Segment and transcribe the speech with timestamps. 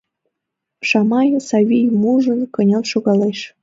[0.89, 3.39] Шамай, Савийым ужын, кынел шогалеш.